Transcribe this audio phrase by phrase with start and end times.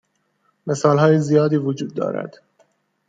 [0.67, 2.39] مثال های زیادی وجود دارد.